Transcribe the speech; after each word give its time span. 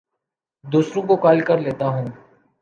دوسروں 0.65 1.03
کو 1.03 1.15
قائل 1.15 1.41
کر 1.41 1.57
لیتا 1.57 1.87
ہوں 1.87 2.05